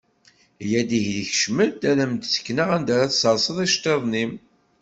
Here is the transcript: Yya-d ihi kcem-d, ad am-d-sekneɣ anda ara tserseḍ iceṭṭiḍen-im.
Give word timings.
Yya-d 0.69 0.89
ihi 0.99 1.23
kcem-d, 1.29 1.81
ad 1.91 1.99
am-d-sekneɣ 2.03 2.69
anda 2.75 2.93
ara 2.95 3.11
tserseḍ 3.11 3.57
iceṭṭiḍen-im. 3.65 4.31